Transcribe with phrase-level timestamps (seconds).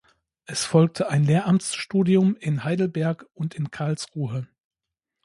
[0.47, 4.47] Es folgte ein Lehramtsstudium in Heidelberg und in Karlsruhe.